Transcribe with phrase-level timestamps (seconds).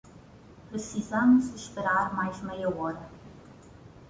[0.71, 3.07] Precisamos esperar mais meia hora.